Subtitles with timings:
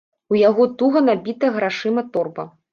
[0.35, 2.51] У яго туга набіта грашыма торба.